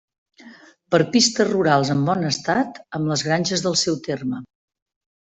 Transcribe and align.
Per 0.93 0.99
pistes 1.15 1.47
rurals 1.49 1.91
en 1.95 2.01
bon 2.07 2.25
estat, 2.29 2.79
amb 3.01 3.13
les 3.13 3.25
granges 3.29 3.65
del 3.67 3.77
seu 3.83 4.01
terme. 4.09 4.41